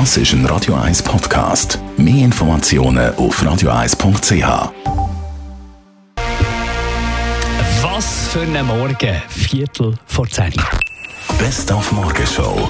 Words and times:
Das 0.00 0.16
ist 0.16 0.32
ein 0.32 0.44
Radio 0.46 0.74
1 0.74 1.04
Podcast. 1.04 1.78
Mehr 1.96 2.24
Informationen 2.24 3.14
auf 3.14 3.40
radio1.ch. 3.40 4.72
Was 7.80 8.26
für 8.26 8.40
ein 8.40 8.66
Morgen. 8.66 9.22
Viertel 9.28 9.94
vor 10.06 10.26
zehn. 10.26 10.52
Best 11.38 11.70
auf 11.70 11.92
Morgenshow. 11.92 12.68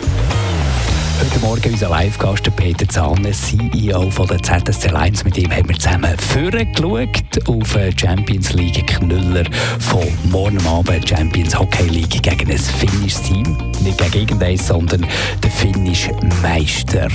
Heute 1.20 1.38
Morgen 1.40 1.72
unser 1.72 1.88
Live-Gast 1.90 2.56
Peter 2.56 2.88
Zahner, 2.88 3.30
CEO 3.30 4.10
von 4.10 4.26
der 4.26 4.42
ZSC 4.42 4.88
Lions. 4.88 5.24
Mit 5.24 5.38
ihm 5.38 5.50
haben 5.50 5.68
wir 5.68 5.78
zusammen 5.78 6.16
vorgeschaut 6.18 7.48
auf 7.48 7.76
die 7.76 7.98
Champions 7.98 8.52
League 8.52 8.86
Knüller 8.86 9.44
von 9.78 10.06
morgen 10.30 10.66
Abend 10.66 11.08
Champions 11.08 11.56
Hockey 11.56 11.88
League 11.88 12.20
gegen 12.20 12.50
ein 12.50 12.58
finnisches 12.58 13.22
Team. 13.22 13.56
Nicht 13.82 13.98
gegen 13.98 14.18
irgendeins, 14.18 14.66
sondern 14.66 15.06
der 15.42 15.50
finnische 15.50 16.12
Meister. 16.42 17.08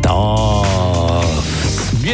Da 0.00 1.22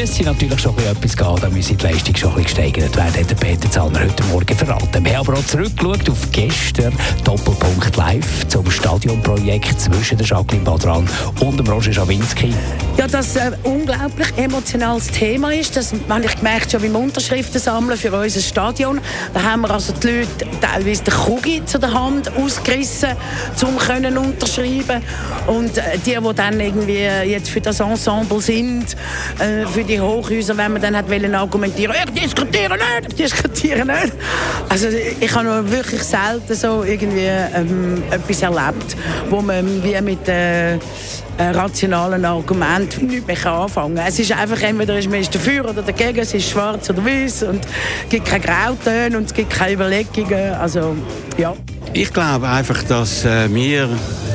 müsste 0.01 0.25
natürlich 0.25 0.61
schon 0.61 0.77
etwas 0.79 1.17
gehen, 1.17 1.37
da 1.41 1.49
müsse 1.49 1.75
die 1.75 1.83
Leistung 1.83 2.15
schon 2.17 2.37
ein 2.37 2.43
gesteigert 2.43 2.95
werden, 2.97 3.15
hat 3.15 3.31
der 3.31 3.35
Peter 3.37 3.71
Zahner 3.71 4.01
heute 4.01 4.23
Morgen 4.25 4.57
verraten. 4.57 5.05
Wir 5.05 5.17
haben 5.17 5.27
aber 5.27 5.39
auch 5.39 5.45
zurückgeschaut 5.45 6.11
auf 6.11 6.31
gestern 6.33 6.93
Doppelpunkt 7.25 7.97
Live 7.97 8.47
zum 8.49 8.71
Stadionprojekt 8.71 9.81
zwischen 9.81 10.19
der 10.19 10.27
Jacqueline 10.27 10.65
Badran 10.65 11.09
und 11.41 11.59
dem 11.59 11.67
Roger 11.67 11.95
Schawinski. 11.95 12.53
Ja, 12.99 13.07
das 13.07 13.37
ein 13.37 13.55
unglaublich 13.63 14.29
emotionales 14.39 15.09
Thema 15.09 15.53
ist. 15.53 15.77
Das 15.77 15.93
habe 16.09 16.25
ich 16.25 16.35
gemerkt 16.37 16.73
schon 16.73 16.81
beim 16.81 16.97
Unterschriften 16.97 17.61
sammeln 17.61 17.99
für 17.99 18.11
unser 18.11 18.41
Stadion. 18.41 19.01
Da 19.35 19.43
haben 19.43 19.63
wir 19.63 19.71
also 19.71 19.93
die 19.93 20.07
Leute 20.07 20.29
teilweise 20.63 21.05
den 21.05 21.13
Kugi 21.13 21.63
zu 21.67 21.79
der 21.79 21.93
Hand 21.93 22.35
ausgerissen, 22.35 23.11
um 23.63 23.77
können 23.77 24.17
unterschreiben. 24.17 25.03
Und 25.47 25.77
äh, 25.77 25.99
die, 26.07 26.17
die 26.17 26.35
dann 26.35 26.59
irgendwie 26.59 27.03
jetzt 27.31 27.51
für 27.51 27.61
das 27.61 27.81
Ensemble 27.81 28.41
sind, 28.41 28.97
äh, 29.41 29.67
für 29.67 29.85
die 29.85 30.01
Hochhäuser, 30.01 30.57
wenn 30.57 30.73
man 30.73 30.81
dann 30.81 30.97
hat 30.97 31.11
wollen 31.11 31.35
argumentieren, 31.35 31.95
ich 32.03 32.23
diskutiere 32.23 32.79
nicht, 32.79 33.09
ich 33.11 33.15
diskutiere 33.15 33.85
nicht. 33.85 34.15
Also 34.71 34.89
ich 34.89 35.35
habe 35.35 35.45
noch 35.45 35.71
wirklich 35.71 36.03
selten 36.03 36.55
so 36.55 36.83
irgendwie 36.83 37.27
ähm, 37.27 38.03
etwas 38.11 38.41
erlebt, 38.41 38.97
wo 39.29 39.43
man 39.43 39.85
wie 39.85 40.01
mit 40.01 40.27
äh, 40.29 40.79
rationalen 41.39 42.25
Argument 42.25 43.03
nicht 43.03 43.27
mehr 43.27 43.47
anfangen 43.47 43.97
kann. 43.97 44.07
Es 44.07 44.19
ist 44.19 44.33
einfach 44.33 44.61
entweder 44.63 44.99
ist 44.99 45.11
man 45.11 45.21
ist 45.21 45.35
dafür 45.35 45.69
oder 45.69 45.83
dagegen, 45.83 46.19
es 46.19 46.35
ist 46.35 46.49
schwarz 46.51 46.89
oder 46.91 47.05
weiß 47.05 47.45
und 47.45 47.65
es 47.65 48.09
gibt 48.09 48.27
keine 48.27 48.45
Grautöne 48.45 49.17
und 49.17 49.25
es 49.25 49.35
gibt 49.35 49.51
keine 49.51 49.75
Überlegungen. 49.75 50.55
Also, 50.55 50.97
ja. 51.37 51.55
Ich 51.93 52.13
glaube 52.13 52.49
einfach, 52.49 52.83
dass 52.83 53.25
äh, 53.25 53.53
wir 53.55 53.89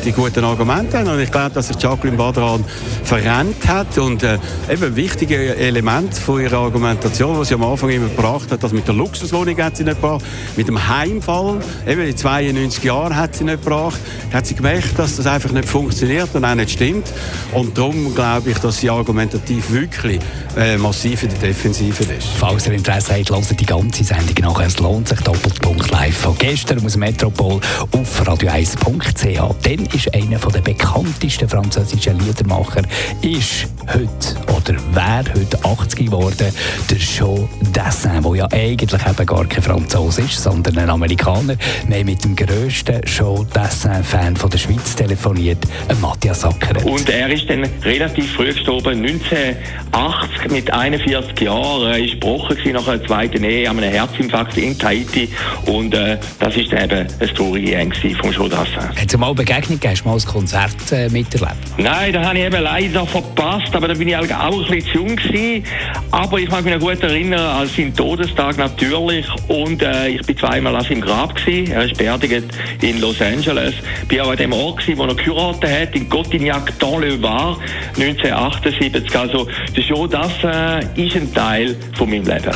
die 0.04 0.12
guten 0.12 0.44
Argumente 0.44 0.98
haben 0.98 1.10
und 1.10 1.20
ich 1.20 1.32
glaube, 1.32 1.52
dass 1.54 1.68
sich 1.68 1.78
Jacqueline 1.80 2.18
Badran 2.18 2.66
verrennt 3.04 3.68
hat 3.68 3.98
und 4.00 4.24
äh, 4.24 4.40
eben 4.70 4.96
wichtige 4.96 5.56
Element 5.56 6.16
von 6.16 6.42
ihrer 6.42 6.58
Argumentation, 6.58 7.38
was 7.38 7.50
sie 7.50 7.54
am 7.54 7.64
Anfang 7.64 7.90
immer 7.90 8.08
gebracht 8.08 8.52
hat, 8.52 8.64
dass 8.64 8.72
mit 8.72 8.88
der 8.88 8.96
Luxuswohnung 8.96 9.56
hat 9.58 9.78
sie 9.78 9.84
nicht 9.84 10.02
gebracht, 10.02 10.26
mit 10.56 10.68
dem 10.68 10.88
Heimfall, 10.88 11.60
eben 11.86 12.02
in 12.02 12.18
92 12.18 12.84
Jahren 12.84 13.16
hat 13.16 13.36
sie 13.36 13.44
nicht 13.44 13.64
gebracht, 13.64 14.00
hat 14.34 14.46
sie 14.46 14.56
gemerkt, 14.56 14.98
dass 14.98 15.18
das 15.18 15.28
einfach 15.28 15.52
nicht 15.52 15.68
funktioniert 15.68 16.30
und 16.34 16.46
auch 16.46 16.56
nicht 16.56 16.72
stimmt 16.72 17.12
und 17.54 17.78
darum 17.78 18.14
glaube 18.16 18.52
ich, 18.52 18.58
dass 18.60 18.80
sie 18.80 18.90
argumentativ 18.90 19.72
wirklich 19.72 20.20
äh, 20.58 20.78
massiv 20.78 21.24
in 21.24 21.30
der 21.30 21.40
Defensive 21.40 22.04
ist. 22.14 22.28
Falls 22.38 22.68
ihr 22.68 22.74
Interesse 22.74 23.14
habt, 23.14 23.30
hört 23.30 23.60
die 23.60 23.66
ganze 23.66 24.04
Sendung 24.04 24.36
nachher. 24.42 24.68
Es 24.68 24.80
lohnt 24.80 25.08
sich. 25.08 25.20
Doppelpunkt 25.20 25.92
live 25.92 26.18
von 26.18 26.38
gestern 26.38 26.84
aus 26.86 26.98
Metropol 26.98 27.60
auf 27.92 28.22
radio1.ch. 28.22 29.56
Dann 29.64 29.86
ist 29.88 30.14
einer 30.14 30.38
der 30.38 30.62
bekanntesten 30.62 31.48
französischen 31.48 32.20
Liedermacher 32.20 32.82
ist 33.22 33.68
heute 33.88 34.54
oder 34.56 34.80
wäre 34.94 35.40
heute 35.40 35.64
80 35.64 36.06
geworden, 36.06 36.54
der 36.90 36.98
Joe 36.98 37.48
Dassin, 37.74 38.22
der 38.24 38.36
ja 38.36 38.48
eigentlich 38.52 39.06
eben 39.06 39.26
gar 39.26 39.46
kein 39.46 39.64
Franzose 39.64 40.22
ist, 40.22 40.42
sondern 40.42 40.78
ein 40.78 40.90
Amerikaner. 40.90 41.56
Wir 41.88 42.06
mit 42.06 42.24
dem 42.24 42.36
grössten 42.36 43.02
Joe 43.04 43.46
Dassin-Fan 43.54 44.21
der 44.52 44.58
Schweiz 44.58 44.96
telefoniert, 44.96 45.66
Matthias 46.02 46.44
Ackeret. 46.44 46.84
Und 46.84 47.10
er 47.10 47.30
ist 47.30 47.50
dann 47.50 47.66
relativ 47.84 48.32
früh 48.34 48.54
gestorben, 48.54 49.00
1980 49.00 50.52
mit 50.52 50.72
41 50.72 51.42
Jahren. 51.42 51.92
Er 51.92 52.00
war 52.00 52.08
gebrochen 52.08 52.58
nach 52.74 52.88
einer 52.88 53.04
zweiten 53.04 53.44
Ehe, 53.44 53.70
an 53.70 53.78
einem 53.78 53.92
Herzinfarkt 53.92 54.58
in 54.58 54.78
Tahiti. 54.78 55.30
Und 55.66 55.94
äh, 55.94 56.18
das 56.40 56.56
ist 56.56 56.72
eben 56.72 56.92
eine 56.92 57.34
traurige 57.34 57.76
Ende 57.76 57.96
von 58.16 58.32
Joe 58.32 58.50
Dassin. 58.50 58.90
Hat 58.90 59.08
es 59.08 59.18
mal 59.18 59.34
Begegnung 59.34 59.80
gegeben? 59.80 59.92
Hast 59.92 60.04
du 60.04 60.10
mal 60.10 60.16
ein 60.16 60.26
Konzert 60.26 60.92
äh, 60.92 61.10
miterlebt? 61.10 61.56
Nein, 61.78 62.14
das 62.14 62.26
habe 62.26 62.38
ich 62.38 62.46
eben 62.46 62.62
leider 62.62 63.06
verpasst, 63.06 63.76
aber 63.76 63.88
da 63.88 63.94
bin 63.94 64.08
ich 64.08 64.16
auch 64.16 64.22
ein 64.22 64.58
bisschen 64.68 64.82
zu 64.82 64.98
jung 64.98 65.16
gewesen. 65.16 65.64
Aber 66.12 66.40
ich 66.40 66.50
mag 66.50 66.64
mich 66.64 66.74
noch 66.74 66.82
gut 66.82 67.02
erinnern 67.02 67.40
an 67.40 67.68
seinen 67.68 67.96
Todestag 67.96 68.58
natürlich 68.58 69.26
und 69.48 69.82
äh, 69.82 70.10
ich 70.10 70.22
bin 70.22 70.38
zweimal 70.38 70.76
an 70.76 70.84
seinem 70.84 71.02
Grab 71.02 71.36
gewesen. 71.36 71.72
Er 71.72 71.86
ist 71.86 71.98
beerdigt 71.98 72.46
in 72.82 73.00
Los 73.00 73.22
Angeles. 73.22 73.76
Bin 74.12 74.20
auch 74.20 74.32
an 74.32 74.36
dem 74.36 74.52
Ort 74.52 74.80
gewesen, 74.80 74.98
wo 75.00 75.06
er 75.06 75.16
geheiratet 75.16 75.72
hat, 75.72 75.96
in 75.96 76.10
le 76.50 77.24
Var, 77.24 77.58
1978. 77.96 79.18
Also 79.18 79.48
das 79.74 79.86
schon 79.86 80.10
das 80.10 80.32
äh, 80.44 81.02
ist 81.02 81.16
ein 81.16 81.34
Teil 81.34 81.78
von 81.98 82.10
meinem 82.10 82.26
Leben. 82.26 82.52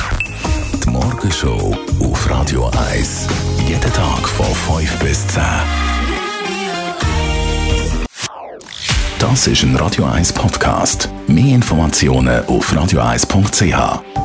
Die 0.83 0.89
Morgenshow 0.89 1.73
auf 2.01 2.29
Radio 2.29 2.69
1. 2.91 3.29
Jeden 3.69 3.81
Tag 3.81 4.27
von 4.27 4.53
5 4.77 4.99
bis 4.99 5.25
10. 5.29 5.43
Das 9.19 9.47
ist 9.47 9.63
ein 9.63 9.77
Radio 9.77 10.03
1 10.03 10.33
Podcast. 10.33 11.07
Mehr 11.25 11.55
Informationen 11.55 12.45
auf 12.47 12.69
radio1.ch. 12.73 14.24